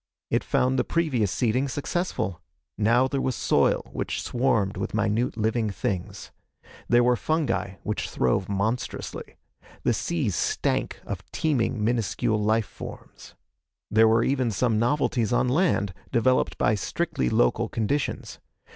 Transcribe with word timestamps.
It 0.31 0.43
found 0.43 0.79
the 0.79 0.83
previous 0.83 1.31
seeding 1.31 1.67
successful. 1.67 2.41
Now 2.75 3.07
there 3.07 3.21
was 3.21 3.35
soil 3.35 3.87
which 3.93 4.19
swarmed 4.23 4.75
with 4.75 4.95
minute 4.95 5.37
living 5.37 5.69
things. 5.69 6.31
There 6.89 7.03
were 7.03 7.15
fungi 7.15 7.75
which 7.83 8.09
throve 8.09 8.49
monstrously. 8.49 9.35
The 9.83 9.93
seas 9.93 10.35
stank 10.35 10.99
of 11.05 11.23
teeming 11.31 11.83
minuscule 11.83 12.41
life 12.41 12.65
forms. 12.65 13.35
There 13.91 14.07
were 14.07 14.23
even 14.23 14.49
some 14.49 14.79
novelties 14.79 15.31
on 15.31 15.47
land, 15.47 15.93
developed 16.11 16.57
by 16.57 16.73
strictly 16.73 17.29
local 17.29 17.69
conditions. 17.69 18.39